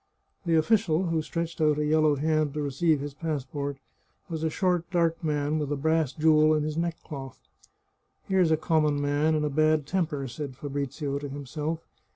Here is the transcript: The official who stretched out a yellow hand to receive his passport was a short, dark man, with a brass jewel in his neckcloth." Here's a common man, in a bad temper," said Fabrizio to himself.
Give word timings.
The 0.47 0.55
official 0.55 1.05
who 1.09 1.21
stretched 1.21 1.61
out 1.61 1.77
a 1.77 1.85
yellow 1.85 2.15
hand 2.15 2.55
to 2.55 2.61
receive 2.63 2.99
his 3.01 3.13
passport 3.13 3.77
was 4.29 4.41
a 4.43 4.49
short, 4.49 4.89
dark 4.89 5.23
man, 5.23 5.59
with 5.59 5.71
a 5.71 5.75
brass 5.75 6.11
jewel 6.11 6.55
in 6.55 6.63
his 6.63 6.75
neckcloth." 6.75 7.37
Here's 8.27 8.49
a 8.49 8.57
common 8.57 8.99
man, 8.99 9.35
in 9.35 9.43
a 9.43 9.49
bad 9.51 9.85
temper," 9.85 10.27
said 10.27 10.55
Fabrizio 10.55 11.19
to 11.19 11.29
himself. 11.29 11.85